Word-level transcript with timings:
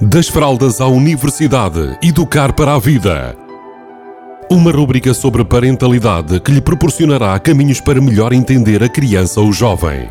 Das 0.00 0.28
fraldas 0.28 0.80
à 0.80 0.88
universidade, 0.88 1.96
educar 2.02 2.52
para 2.52 2.74
a 2.74 2.80
vida. 2.80 3.36
Uma 4.50 4.72
rúbrica 4.72 5.14
sobre 5.14 5.44
parentalidade 5.44 6.40
que 6.40 6.50
lhe 6.50 6.60
proporcionará 6.60 7.38
caminhos 7.38 7.80
para 7.80 8.00
melhor 8.00 8.32
entender 8.32 8.82
a 8.82 8.88
criança 8.88 9.40
ou 9.40 9.52
jovem. 9.52 10.10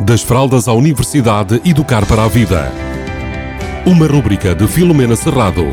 Das 0.00 0.22
fraldas 0.22 0.66
à 0.66 0.72
universidade, 0.72 1.62
educar 1.64 2.04
para 2.08 2.24
a 2.24 2.28
vida. 2.28 2.72
Uma 3.86 4.08
rúbrica 4.08 4.52
de 4.52 4.66
Filomena 4.66 5.14
Serrado. 5.14 5.66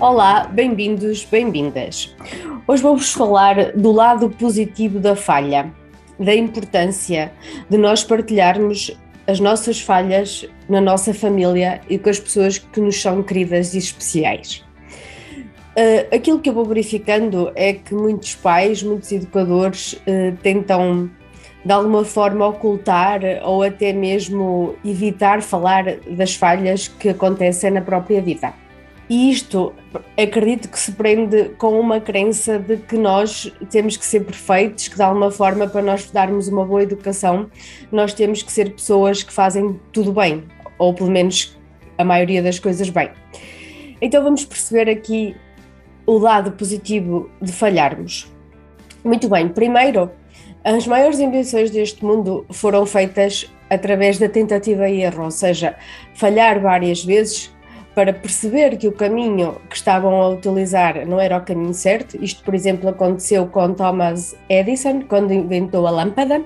Olá, 0.00 0.48
bem-vindos, 0.50 1.22
bem-vindas. 1.30 2.16
Hoje 2.66 2.82
vamos 2.82 3.12
falar 3.12 3.72
do 3.72 3.92
lado 3.92 4.30
positivo 4.30 4.98
da 4.98 5.14
falha 5.14 5.81
da 6.18 6.34
importância 6.34 7.32
de 7.68 7.76
nós 7.78 8.04
partilharmos 8.04 8.96
as 9.26 9.40
nossas 9.40 9.80
falhas 9.80 10.46
na 10.68 10.80
nossa 10.80 11.14
família 11.14 11.80
e 11.88 11.98
com 11.98 12.10
as 12.10 12.18
pessoas 12.18 12.58
que 12.58 12.80
nos 12.80 13.00
são 13.00 13.22
queridas 13.22 13.74
e 13.74 13.78
especiais. 13.78 14.64
Uh, 15.76 16.14
aquilo 16.14 16.38
que 16.38 16.50
eu 16.50 16.52
vou 16.52 16.66
verificando 16.66 17.50
é 17.54 17.72
que 17.72 17.94
muitos 17.94 18.34
pais, 18.34 18.82
muitos 18.82 19.10
educadores 19.10 19.94
uh, 19.94 20.36
tentam 20.42 21.10
de 21.64 21.72
alguma 21.72 22.04
forma 22.04 22.46
ocultar 22.46 23.20
ou 23.44 23.62
até 23.62 23.92
mesmo 23.92 24.74
evitar 24.84 25.40
falar 25.40 25.84
das 26.10 26.34
falhas 26.34 26.88
que 26.88 27.08
acontecem 27.08 27.70
na 27.70 27.80
própria 27.80 28.20
vida. 28.20 28.52
E 29.12 29.30
isto 29.30 29.74
acredito 30.16 30.70
que 30.70 30.78
se 30.78 30.90
prende 30.92 31.50
com 31.58 31.78
uma 31.78 32.00
crença 32.00 32.58
de 32.58 32.78
que 32.78 32.96
nós 32.96 33.52
temos 33.70 33.94
que 33.94 34.06
ser 34.06 34.20
perfeitos, 34.20 34.88
que 34.88 34.96
de 34.96 35.02
alguma 35.02 35.30
forma, 35.30 35.68
para 35.68 35.82
nós 35.82 36.10
darmos 36.10 36.48
uma 36.48 36.64
boa 36.64 36.82
educação, 36.82 37.50
nós 37.90 38.14
temos 38.14 38.42
que 38.42 38.50
ser 38.50 38.72
pessoas 38.72 39.22
que 39.22 39.30
fazem 39.30 39.78
tudo 39.92 40.14
bem, 40.14 40.44
ou 40.78 40.94
pelo 40.94 41.10
menos 41.10 41.54
a 41.98 42.04
maioria 42.04 42.42
das 42.42 42.58
coisas 42.58 42.88
bem. 42.88 43.10
Então 44.00 44.24
vamos 44.24 44.46
perceber 44.46 44.88
aqui 44.88 45.36
o 46.06 46.16
lado 46.16 46.52
positivo 46.52 47.30
de 47.38 47.52
falharmos. 47.52 48.32
Muito 49.04 49.28
bem, 49.28 49.46
primeiro, 49.46 50.10
as 50.64 50.86
maiores 50.86 51.20
invenções 51.20 51.70
deste 51.70 52.02
mundo 52.02 52.46
foram 52.50 52.86
feitas 52.86 53.52
através 53.68 54.18
da 54.18 54.30
tentativa 54.30 54.88
e 54.88 55.02
erro, 55.02 55.24
ou 55.24 55.30
seja, 55.30 55.76
falhar 56.14 56.58
várias 56.62 57.04
vezes 57.04 57.52
para 57.94 58.12
perceber 58.12 58.76
que 58.76 58.88
o 58.88 58.92
caminho 58.92 59.60
que 59.68 59.76
estavam 59.76 60.20
a 60.22 60.28
utilizar 60.30 61.06
não 61.06 61.20
era 61.20 61.36
o 61.36 61.42
caminho 61.42 61.74
certo. 61.74 62.16
Isto, 62.22 62.42
por 62.42 62.54
exemplo, 62.54 62.88
aconteceu 62.88 63.46
com 63.46 63.74
Thomas 63.74 64.34
Edison, 64.48 65.02
quando 65.02 65.32
inventou 65.32 65.86
a 65.86 65.90
lâmpada, 65.90 66.42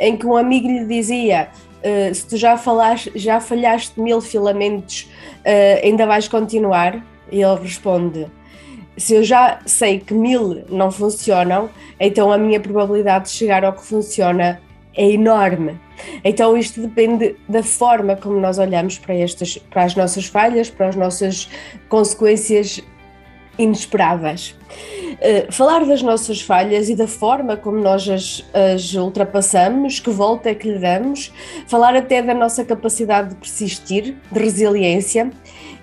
em 0.00 0.16
que 0.16 0.26
um 0.26 0.36
amigo 0.36 0.66
lhe 0.66 0.86
dizia: 0.86 1.48
uh, 1.84 2.14
Se 2.14 2.26
tu 2.26 2.36
já, 2.36 2.56
falaste, 2.56 3.12
já 3.14 3.38
falhaste 3.38 4.00
mil 4.00 4.20
filamentos, 4.20 5.10
uh, 5.40 5.84
ainda 5.84 6.06
vais 6.06 6.26
continuar? 6.26 7.04
E 7.30 7.42
ele 7.42 7.60
responde: 7.60 8.26
Se 8.96 9.14
eu 9.14 9.22
já 9.22 9.60
sei 9.66 9.98
que 9.98 10.14
mil 10.14 10.64
não 10.70 10.90
funcionam, 10.90 11.68
então 12.00 12.32
a 12.32 12.38
minha 12.38 12.60
probabilidade 12.60 13.26
de 13.26 13.30
chegar 13.32 13.62
ao 13.62 13.74
que 13.74 13.84
funciona 13.84 14.58
é 14.98 15.12
enorme. 15.12 15.80
Então 16.24 16.56
isto 16.56 16.82
depende 16.82 17.36
da 17.48 17.62
forma 17.62 18.16
como 18.16 18.38
nós 18.40 18.58
olhamos 18.58 18.98
para 18.98 19.14
estas, 19.14 19.56
para 19.56 19.84
as 19.84 19.94
nossas 19.94 20.26
falhas, 20.26 20.68
para 20.68 20.88
as 20.88 20.96
nossas 20.96 21.48
consequências 21.88 22.82
inesperadas. 23.56 24.56
Uh, 25.18 25.52
falar 25.52 25.84
das 25.84 26.02
nossas 26.02 26.40
falhas 26.40 26.88
e 26.88 26.94
da 26.94 27.08
forma 27.08 27.56
como 27.56 27.78
nós 27.78 28.08
as, 28.08 28.44
as, 28.52 28.94
ultrapassamos, 28.94 29.98
que 29.98 30.10
volta 30.10 30.50
é 30.50 30.54
que 30.54 30.68
lhe 30.70 30.78
damos, 30.78 31.32
falar 31.66 31.96
até 31.96 32.22
da 32.22 32.34
nossa 32.34 32.64
capacidade 32.64 33.30
de 33.30 33.34
persistir, 33.36 34.16
de 34.30 34.38
resiliência, 34.38 35.30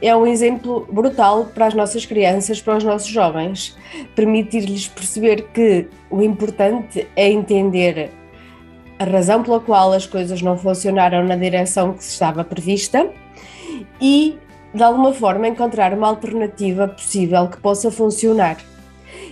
é 0.01 0.15
um 0.15 0.27
exemplo 0.27 0.87
brutal 0.91 1.45
para 1.53 1.67
as 1.67 1.73
nossas 1.73 2.05
crianças, 2.05 2.61
para 2.61 2.77
os 2.77 2.83
nossos 2.83 3.09
jovens. 3.09 3.77
Permitir-lhes 4.13 4.87
perceber 4.87 5.47
que 5.53 5.87
o 6.09 6.21
importante 6.21 7.07
é 7.15 7.29
entender 7.29 8.11
a 8.97 9.03
razão 9.03 9.43
pela 9.43 9.59
qual 9.59 9.93
as 9.93 10.05
coisas 10.05 10.41
não 10.41 10.57
funcionaram 10.57 11.23
na 11.23 11.35
direção 11.35 11.93
que 11.93 12.03
estava 12.03 12.43
prevista 12.43 13.09
e, 13.99 14.37
de 14.73 14.83
alguma 14.83 15.13
forma, 15.13 15.47
encontrar 15.47 15.93
uma 15.93 16.07
alternativa 16.07 16.87
possível 16.87 17.47
que 17.47 17.57
possa 17.57 17.91
funcionar. 17.91 18.57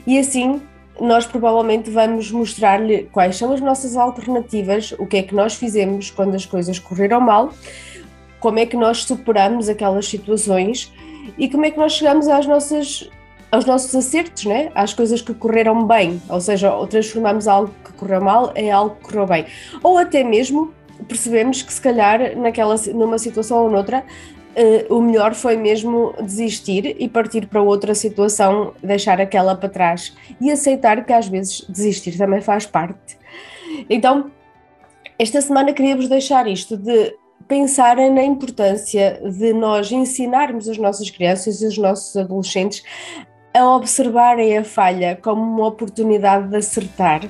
E 0.06 0.20
assim, 0.20 0.62
nós 1.00 1.26
provavelmente 1.26 1.90
vamos 1.90 2.30
mostrar-lhe 2.32 3.06
quais 3.12 3.38
são 3.38 3.52
as 3.54 3.62
nossas 3.62 3.96
alternativas, 3.96 4.94
o 4.98 5.06
que 5.06 5.18
é 5.18 5.24
que 5.24 5.34
nós 5.34 5.56
fizemos 5.56 6.12
quando 6.12 6.36
as 6.36 6.46
coisas 6.46 6.78
correram 6.78 7.22
mal, 7.22 7.52
como 8.40 8.60
é 8.60 8.66
que 8.66 8.76
nós 8.76 9.04
superamos 9.04 9.70
aquelas 9.70 10.08
situações 10.08 10.92
e 11.38 11.50
como 11.50 11.66
é 11.66 11.72
que 11.72 11.78
nós 11.78 11.94
chegamos 11.94 12.28
às 12.28 12.46
nossas 12.46 13.10
aos 13.54 13.66
nossos 13.66 13.94
acertos, 13.96 14.46
né? 14.46 14.72
às 14.74 14.96
coisas 14.96 15.22
que 15.22 15.32
correram 15.32 15.86
bem, 15.86 16.20
ou 16.28 16.42
seja, 16.42 16.74
ou 16.74 16.88
transformamos 16.88 17.48
algo 17.48 17.72
que 17.86 17.94
correu 17.94 18.20
mal 18.20 18.52
em 18.56 18.72
algo 18.72 18.96
que 18.96 19.04
correu 19.04 19.28
bem. 19.28 19.46
Ou 19.84 19.96
até 19.96 20.24
mesmo 20.24 20.74
percebemos 21.08 21.62
que 21.62 21.72
se 21.72 21.80
calhar 21.80 22.36
naquela, 22.36 22.76
numa 22.96 23.20
situação 23.20 23.60
ou 23.60 23.70
noutra 23.70 24.04
uh, 24.58 24.96
o 24.96 25.00
melhor 25.00 25.36
foi 25.36 25.56
mesmo 25.56 26.16
desistir 26.20 26.96
e 27.00 27.08
partir 27.08 27.46
para 27.46 27.62
outra 27.62 27.94
situação, 27.94 28.74
deixar 28.82 29.22
aquela 29.22 29.56
para 29.56 29.70
trás 29.70 30.16
e 30.42 30.50
aceitar 30.50 31.06
que 31.06 31.14
às 31.14 31.28
vezes 31.28 31.64
desistir 31.70 32.18
também 32.18 32.42
faz 32.42 32.66
parte. 32.66 33.20
Então, 33.88 34.32
esta 35.20 35.40
semana 35.42 35.74
queria-vos 35.74 36.08
deixar 36.08 36.48
isto 36.48 36.76
de 36.76 37.16
pensarem 37.48 38.12
na 38.12 38.24
importância 38.24 39.22
de 39.24 39.54
nós 39.54 39.92
ensinarmos 39.92 40.68
as 40.68 40.80
nossas 40.80 41.12
crianças 41.12 41.62
e 41.62 41.68
os 41.68 41.78
nossos 41.78 42.16
adolescentes 42.18 42.84
a 43.54 43.76
observarem 43.76 44.58
a 44.58 44.64
falha 44.64 45.18
como 45.22 45.42
uma 45.42 45.68
oportunidade 45.68 46.48
de 46.48 46.58
acertar 46.58 47.22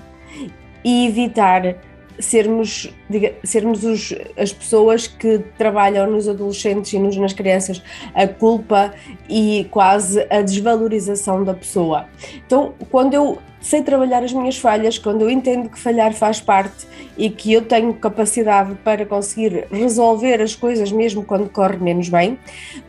e 0.84 1.08
evitar 1.08 1.76
sermos, 2.20 2.94
diga, 3.10 3.34
sermos 3.44 3.84
os, 3.84 4.14
as 4.38 4.52
pessoas 4.54 5.08
que 5.08 5.40
trabalham 5.58 6.10
nos 6.10 6.28
adolescentes 6.28 6.94
e 6.94 7.00
nos, 7.00 7.16
nas 7.18 7.34
crianças 7.34 7.82
a 8.14 8.28
culpa 8.28 8.94
e 9.30 9.68
quase 9.72 10.26
a 10.30 10.42
desvalorização 10.42 11.44
da 11.44 11.54
pessoa. 11.54 12.08
Então, 12.46 12.74
quando 12.92 13.14
eu 13.14 13.40
sei 13.64 13.82
trabalhar 13.82 14.24
as 14.24 14.34
minhas 14.34 14.58
falhas, 14.58 14.98
quando 14.98 15.22
eu 15.22 15.30
entendo 15.30 15.70
que 15.70 15.80
falhar 15.80 16.14
faz 16.14 16.42
parte 16.42 16.86
e 17.18 17.30
que 17.30 17.54
eu 17.54 17.62
tenho 17.62 17.94
capacidade 17.94 18.76
para 18.84 19.06
conseguir 19.06 19.68
resolver 19.72 20.42
as 20.42 20.54
coisas 20.54 20.92
mesmo 20.92 21.24
quando 21.24 21.50
corre 21.50 21.78
menos 21.78 22.10
bem, 22.10 22.38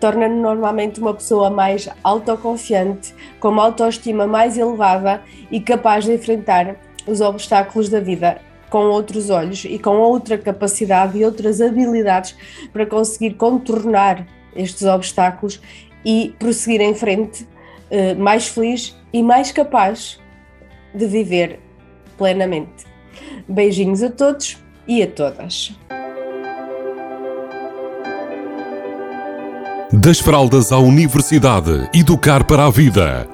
torna-me 0.01 0.35
normalmente 0.35 1.01
uma 1.01 1.15
pessoa 1.15 1.49
mais 1.49 1.89
autoconfiante, 2.03 3.15
com 3.39 3.49
uma 3.49 3.65
autoestima 3.65 4.27
mais 4.27 4.59
elevada 4.59 5.23
e 5.51 5.61
capaz 5.61 6.05
de 6.05 6.15
enfrentar 6.15 6.77
os 7.07 7.21
obstáculos 7.21 7.89
da 7.89 8.01
vida 8.01 8.41
com 8.75 8.87
outros 8.87 9.31
olhos 9.31 9.65
e 9.65 9.79
com 9.79 9.99
outra 9.99 10.37
capacidade 10.37 11.17
e 11.17 11.25
outras 11.25 11.61
habilidades 11.61 12.35
para 12.73 12.85
conseguir 12.85 13.35
contornar 13.35 14.27
estes 14.57 14.83
obstáculos 14.83 15.61
e 16.05 16.35
prosseguir 16.41 16.81
em 16.81 16.93
frente 16.93 17.47
eh, 17.89 18.15
mais 18.15 18.49
feliz 18.49 18.99
e 19.13 19.23
mais 19.23 19.53
capaz 19.53 20.19
de 20.93 21.07
viver 21.07 21.61
plenamente. 22.19 22.85
Beijinhos 23.47 24.03
a 24.03 24.11
todos 24.11 24.59
e 24.89 25.05
a 25.05 25.07
todas. 25.07 25.73
Das 29.93 30.19
fraldas 30.19 30.73
à 30.73 30.79
universidade, 30.79 31.89
educar 31.95 32.43
para 32.43 32.67
a 32.67 32.71
vida. 32.71 33.34